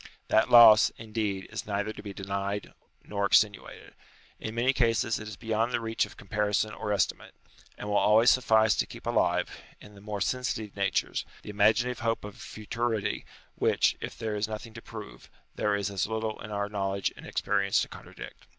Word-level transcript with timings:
That 0.29 0.49
loss, 0.49 0.89
indeed, 0.97 1.45
is 1.51 1.67
neither 1.67 1.93
to 1.93 2.01
be 2.01 2.11
denied 2.11 2.73
nor 3.05 3.29
extenu 3.29 3.69
ated. 3.69 3.93
In 4.39 4.55
many 4.55 4.73
cases 4.73 5.19
it 5.19 5.27
is 5.27 5.35
beyond 5.37 5.71
the 5.71 5.79
reach 5.79 6.07
of 6.07 6.17
com 6.17 6.27
parison 6.27 6.75
or 6.75 6.91
estimate; 6.91 7.35
and 7.77 7.87
will 7.87 7.97
always 7.97 8.31
suffice 8.31 8.73
to 8.77 8.87
keep 8.87 9.05
alive, 9.05 9.61
in 9.79 9.93
the 9.93 10.01
more 10.01 10.19
sensitive 10.19 10.75
natures, 10.75 11.23
the 11.43 11.51
imaginative 11.51 11.99
hope 11.99 12.23
of 12.25 12.33
a 12.33 12.37
futurity 12.39 13.25
which, 13.57 13.95
if 14.01 14.17
there 14.17 14.33
is 14.35 14.47
nothing 14.47 14.73
to 14.73 14.81
prove, 14.81 15.29
there 15.53 15.75
is 15.75 15.91
as 15.91 16.07
little 16.07 16.41
in 16.41 16.49
our 16.49 16.67
knowledge 16.67 17.13
and 17.15 17.27
experience 17.27 17.79
to 17.83 17.87
contradict. 17.87 18.47